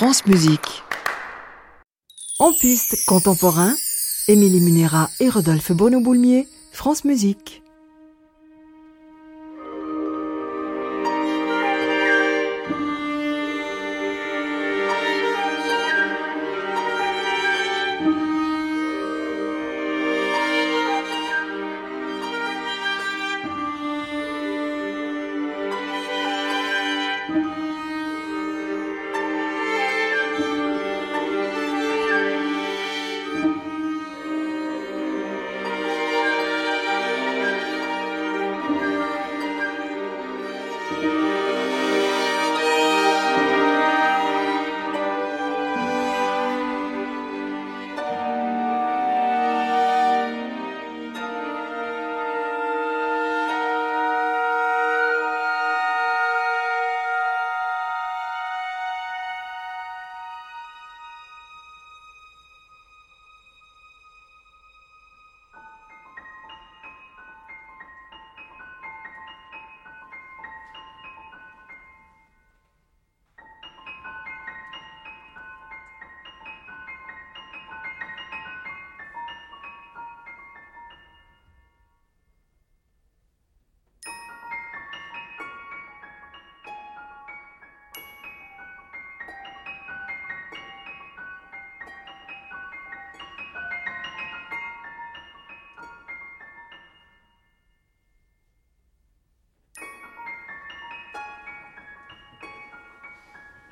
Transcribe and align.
France 0.00 0.24
Musique. 0.24 0.82
En 2.38 2.54
piste 2.54 2.96
contemporain, 3.04 3.74
Émilie 4.28 4.62
Munera 4.62 5.10
et 5.20 5.28
Rodolphe 5.28 5.72
Bono-Boulmier, 5.72 6.48
France 6.72 7.04
Musique. 7.04 7.62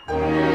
Bye. 0.08 0.47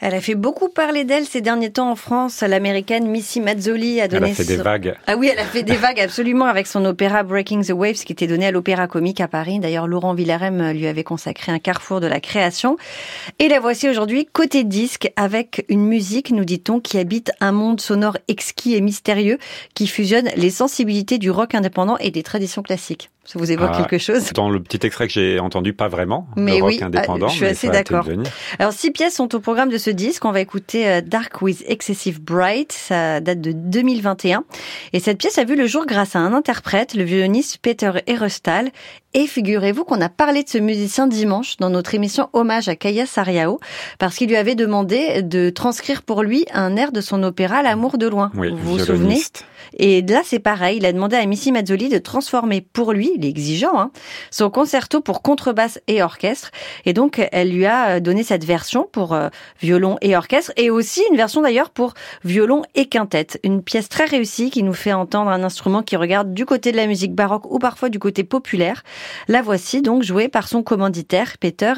Elle 0.00 0.14
a 0.14 0.20
fait 0.20 0.36
beaucoup 0.36 0.68
parler 0.68 1.02
d'elle 1.04 1.26
ces 1.26 1.40
derniers 1.40 1.70
temps 1.70 1.90
en 1.90 1.96
France. 1.96 2.42
L'américaine 2.42 3.08
Missy 3.08 3.40
Mazzoli 3.40 4.00
a 4.00 4.06
donné. 4.06 4.26
Elle 4.26 4.32
a 4.32 4.34
fait 4.36 4.44
des 4.44 4.56
vagues. 4.56 4.94
Ah 5.08 5.16
oui, 5.16 5.28
elle 5.32 5.40
a 5.40 5.44
fait 5.44 5.64
des 5.64 5.74
vagues 5.74 5.98
absolument 5.98 6.44
avec 6.44 6.68
son 6.68 6.84
opéra 6.84 7.24
Breaking 7.24 7.62
the 7.62 7.70
Waves 7.70 8.04
qui 8.04 8.12
était 8.12 8.28
donné 8.28 8.46
à 8.46 8.52
l'Opéra 8.52 8.86
Comique 8.86 9.20
à 9.20 9.26
Paris. 9.26 9.58
D'ailleurs, 9.58 9.88
Laurent 9.88 10.14
Villarem 10.14 10.70
lui 10.70 10.86
avait 10.86 11.02
consacré 11.02 11.50
un 11.50 11.58
carrefour 11.58 12.00
de 12.00 12.06
la 12.06 12.20
création. 12.20 12.76
Et 13.40 13.48
la 13.48 13.58
voici 13.58 13.88
aujourd'hui 13.88 14.26
côté 14.32 14.62
disque 14.62 15.10
avec 15.16 15.64
une 15.68 15.84
musique, 15.84 16.30
nous 16.30 16.44
dit-on, 16.44 16.78
qui 16.78 16.98
habite 16.98 17.32
un 17.40 17.50
monde 17.50 17.80
sonore 17.80 18.18
exquis 18.28 18.76
et 18.76 18.80
mystérieux 18.80 19.38
qui 19.74 19.88
fusionne 19.88 20.30
les 20.36 20.50
sensibilités 20.50 21.18
du 21.18 21.32
rock 21.32 21.56
indépendant 21.56 21.96
et 21.98 22.12
des 22.12 22.22
traditions 22.22 22.62
classiques. 22.62 23.10
Ça 23.28 23.38
vous 23.38 23.52
évoque 23.52 23.72
ah, 23.74 23.76
quelque 23.82 23.98
chose? 23.98 24.32
Dans 24.32 24.48
le 24.48 24.58
petit 24.58 24.86
extrait 24.86 25.06
que 25.06 25.12
j'ai 25.12 25.38
entendu, 25.38 25.74
pas 25.74 25.88
vraiment. 25.88 26.26
Mais 26.34 26.56
le 26.56 26.62
rock 26.62 26.72
oui, 26.72 26.82
indépendant. 26.82 27.28
Je 27.28 27.34
suis 27.34 27.44
assez 27.44 27.68
d'accord. 27.68 28.08
Alors 28.58 28.72
six 28.72 28.90
pièces 28.90 29.16
sont 29.16 29.34
au 29.34 29.40
programme 29.40 29.68
de 29.68 29.76
ce 29.76 29.90
disque. 29.90 30.24
On 30.24 30.32
va 30.32 30.40
écouter 30.40 30.88
euh, 30.88 31.00
Dark 31.02 31.42
with 31.42 31.62
Excessive 31.66 32.22
Bright. 32.22 32.72
Ça 32.72 33.20
date 33.20 33.42
de 33.42 33.52
2021. 33.52 34.44
Et 34.94 35.00
cette 35.00 35.18
pièce 35.18 35.36
a 35.36 35.44
vu 35.44 35.56
le 35.56 35.66
jour 35.66 35.84
grâce 35.84 36.16
à 36.16 36.20
un 36.20 36.32
interprète, 36.32 36.94
le 36.94 37.04
violoniste 37.04 37.58
Peter 37.58 37.92
Erostal. 38.06 38.70
Et 39.18 39.26
figurez-vous 39.26 39.82
qu'on 39.82 40.00
a 40.00 40.08
parlé 40.08 40.44
de 40.44 40.48
ce 40.48 40.58
musicien 40.58 41.08
dimanche 41.08 41.56
dans 41.56 41.70
notre 41.70 41.92
émission 41.92 42.28
Hommage 42.34 42.68
à 42.68 42.76
Kaya 42.76 43.04
Sariao 43.04 43.58
parce 43.98 44.14
qu'il 44.14 44.28
lui 44.28 44.36
avait 44.36 44.54
demandé 44.54 45.22
de 45.22 45.50
transcrire 45.50 46.02
pour 46.02 46.22
lui 46.22 46.44
un 46.54 46.76
air 46.76 46.92
de 46.92 47.00
son 47.00 47.24
opéra 47.24 47.60
L'amour 47.62 47.98
de 47.98 48.06
loin. 48.06 48.30
Oui, 48.36 48.50
vous 48.52 48.76
vous 48.76 48.78
souvenez 48.78 49.20
Et 49.76 50.02
là, 50.02 50.20
c'est 50.24 50.38
pareil. 50.38 50.76
Il 50.76 50.86
a 50.86 50.92
demandé 50.92 51.16
à 51.16 51.26
Missy 51.26 51.50
Mazzoli 51.50 51.88
de 51.88 51.98
transformer 51.98 52.60
pour 52.60 52.92
lui, 52.92 53.10
il 53.16 53.24
est 53.24 53.28
exigeant, 53.28 53.76
hein, 53.76 53.90
son 54.30 54.50
concerto 54.50 55.00
pour 55.00 55.20
contrebasse 55.20 55.80
et 55.88 56.00
orchestre. 56.00 56.52
Et 56.84 56.92
donc, 56.92 57.20
elle 57.32 57.50
lui 57.50 57.66
a 57.66 57.98
donné 57.98 58.22
cette 58.22 58.44
version 58.44 58.88
pour 58.92 59.14
euh, 59.14 59.30
violon 59.60 59.96
et 60.00 60.16
orchestre 60.16 60.52
et 60.56 60.70
aussi 60.70 61.02
une 61.10 61.16
version 61.16 61.42
d'ailleurs 61.42 61.70
pour 61.70 61.94
violon 62.22 62.62
et 62.76 62.86
quintette. 62.86 63.40
Une 63.42 63.64
pièce 63.64 63.88
très 63.88 64.04
réussie 64.04 64.50
qui 64.50 64.62
nous 64.62 64.74
fait 64.74 64.92
entendre 64.92 65.32
un 65.32 65.42
instrument 65.42 65.82
qui 65.82 65.96
regarde 65.96 66.32
du 66.32 66.46
côté 66.46 66.70
de 66.70 66.76
la 66.76 66.86
musique 66.86 67.16
baroque 67.16 67.50
ou 67.50 67.58
parfois 67.58 67.88
du 67.88 67.98
côté 67.98 68.22
populaire. 68.22 68.84
La 69.28 69.42
voici 69.42 69.82
donc 69.82 70.02
jouée 70.02 70.28
par 70.28 70.48
son 70.48 70.62
commanditaire 70.62 71.38
Peter 71.38 71.72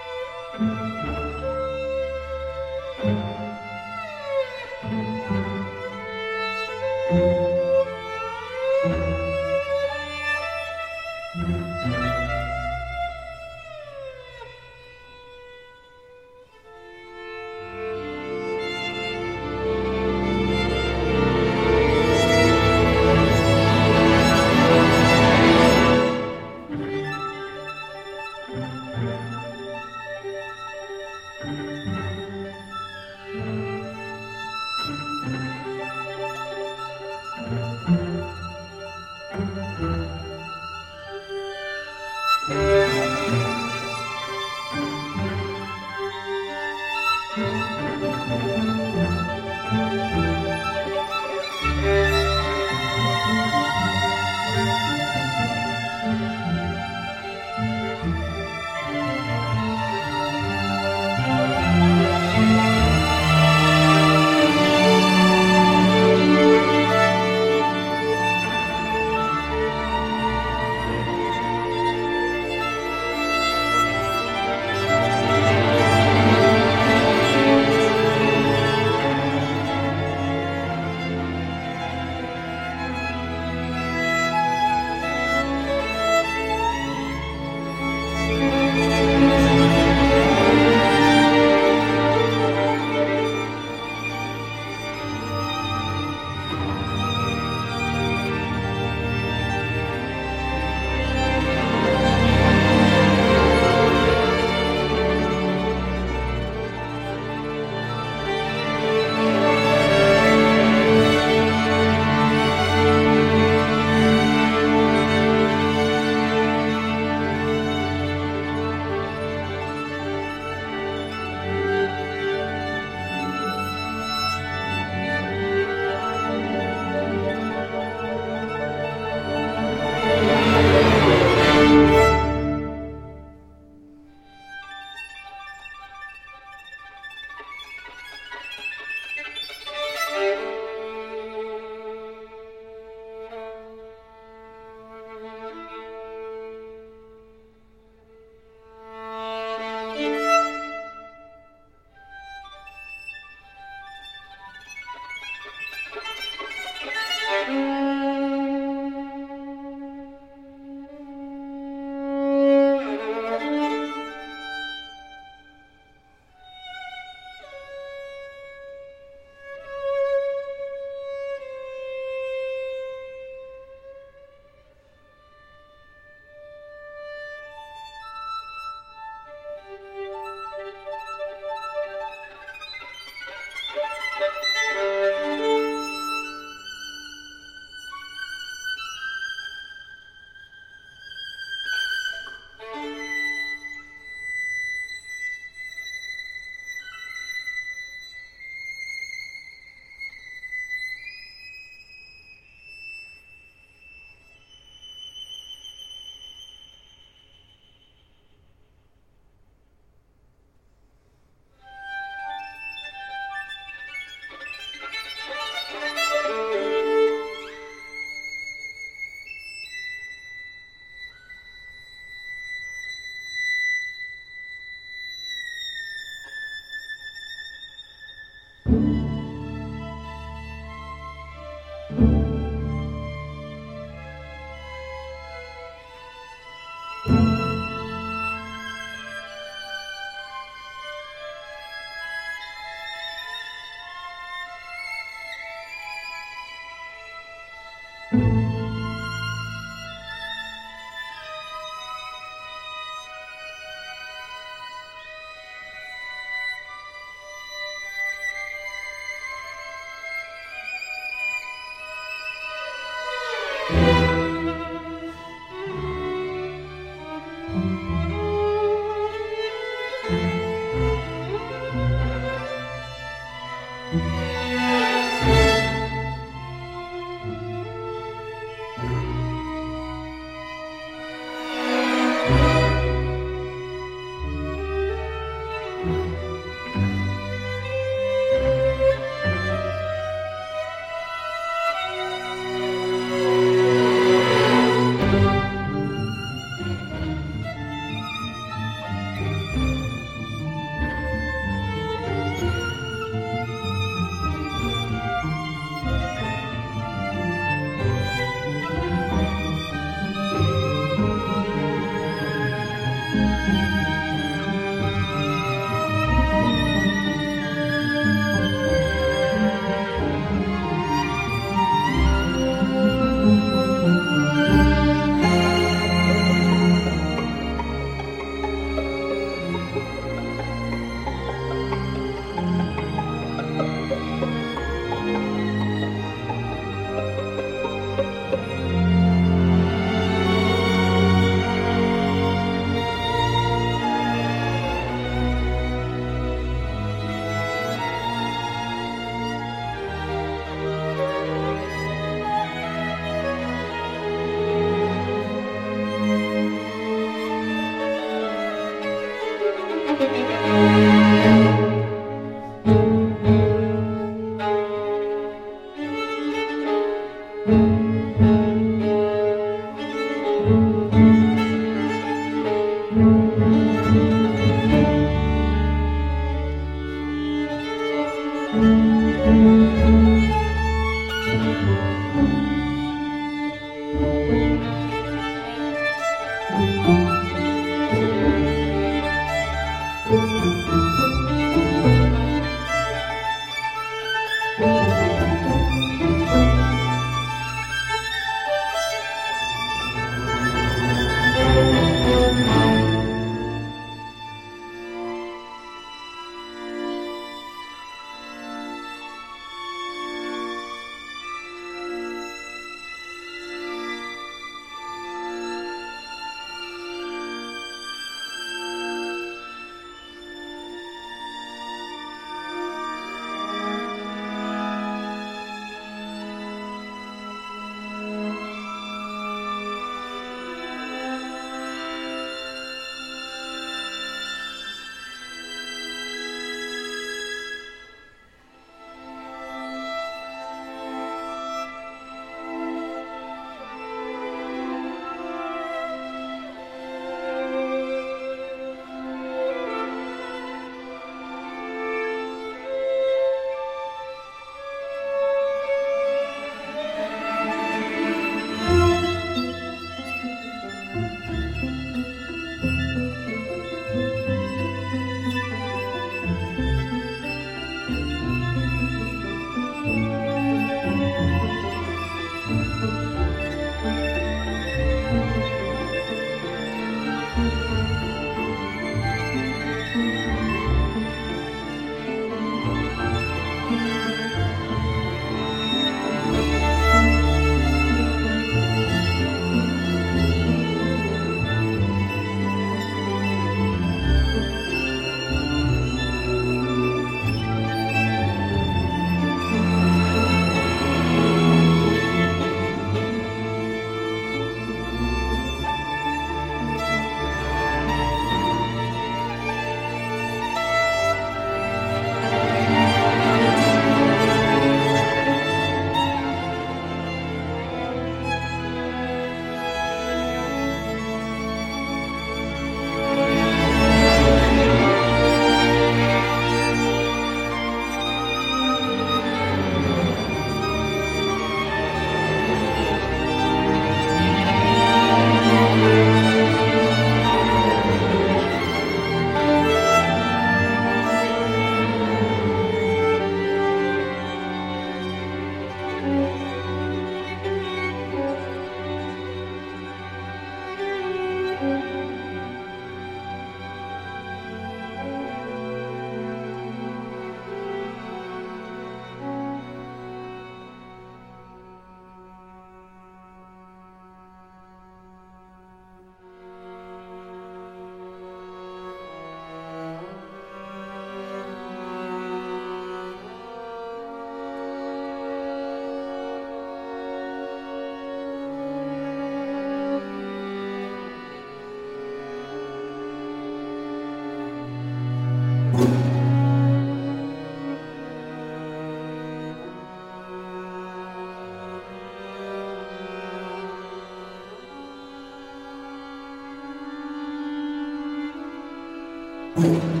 you 599.57 600.00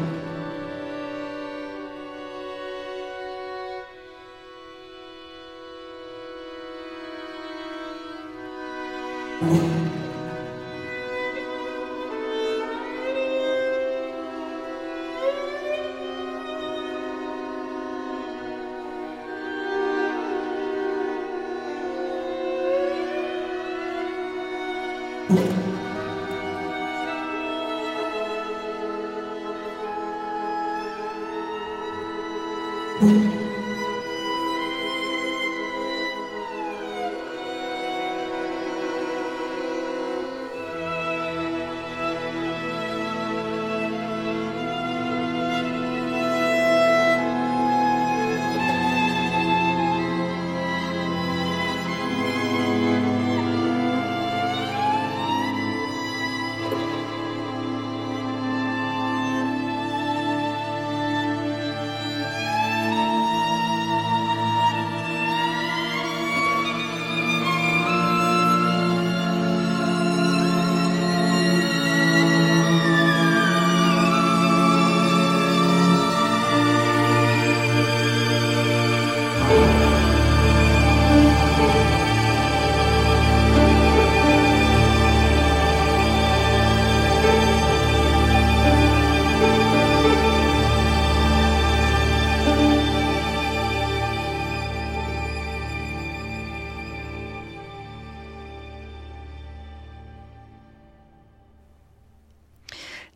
음. 33.01 33.50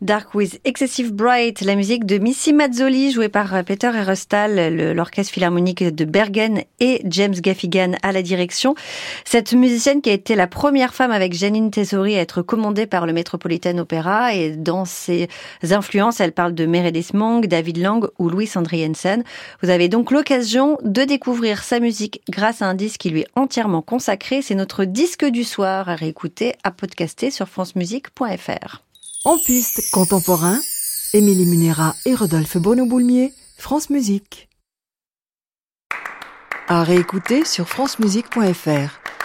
Dark 0.06 0.36
with 0.36 0.60
Excessive 0.64 1.12
Bright, 1.12 1.62
la 1.62 1.74
musique 1.74 2.06
de 2.06 2.18
Missy 2.18 2.52
Mazzoli, 2.52 3.10
jouée 3.10 3.28
par 3.28 3.52
euh, 3.52 3.64
Peter 3.64 3.90
Erostal, 3.92 4.94
l'orchestre 4.94 5.32
philharmonique 5.32 5.82
de 5.82 6.04
Bergen 6.04 6.62
et 6.78 7.02
James 7.06 7.34
Gaffigan 7.34 7.94
à 8.04 8.12
la 8.12 8.22
direction. 8.22 8.76
Cette 9.24 9.52
musicienne 9.52 10.00
qui 10.02 10.10
a 10.10 10.12
été 10.12 10.36
la 10.36 10.46
première 10.46 10.94
femme 10.94 11.10
avec 11.10 11.32
Janine 11.32 11.72
Tesori 11.72 12.16
à 12.16 12.20
être 12.20 12.40
commandée 12.40 12.86
par 12.86 13.04
le 13.04 13.12
Metropolitan 13.12 13.76
Opera 13.78 14.32
et 14.32 14.50
dans 14.50 14.84
ses 14.84 15.28
influences, 15.70 16.20
elle 16.20 16.32
parle 16.32 16.54
de 16.54 16.66
Meredith 16.66 17.12
Monk, 17.12 17.46
David 17.48 17.78
Lang 17.78 18.06
ou 18.20 18.28
Louis 18.28 18.50
Andriensen. 18.54 19.24
Vous 19.60 19.70
avez 19.70 19.88
donc 19.88 20.12
l'occasion 20.12 20.78
de 20.84 21.02
découvrir 21.02 21.64
sa 21.64 21.80
musique 21.80 22.22
grâce 22.30 22.62
à 22.62 22.66
un 22.66 22.74
disque 22.74 23.00
qui 23.00 23.10
lui 23.10 23.22
est 23.22 23.28
entièrement 23.34 23.82
consacré. 23.82 24.40
C'est 24.40 24.54
notre 24.54 24.84
disque 24.84 25.24
du 25.24 25.42
soir 25.42 25.88
à 25.88 25.96
réécouter, 25.96 26.54
à 26.62 26.70
podcaster 26.70 27.32
sur 27.32 27.48
francemusique.fr. 27.48 28.85
En 29.28 29.38
piste 29.38 29.90
contemporain, 29.90 30.60
Émilie 31.12 31.46
Munera 31.46 31.96
et 32.04 32.14
Rodolphe 32.14 32.58
Bono-Boulmier, 32.58 33.34
France 33.58 33.90
Musique. 33.90 34.48
À 36.68 36.84
réécouter 36.84 37.44
sur 37.44 37.68
francemusique.fr. 37.68 39.15